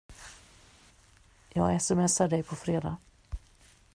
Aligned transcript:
Jag 1.53 1.75
sms: 1.75 2.21
ar 2.21 2.27
dig 2.27 2.43
på 2.43 2.55
fredag! 2.55 2.97